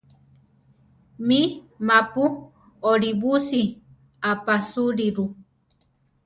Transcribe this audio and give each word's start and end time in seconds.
Mí, 1.27 1.39
ma-pu 1.87 2.23
olíbusi 2.91 3.61
aʼpasúliru. 4.29 5.25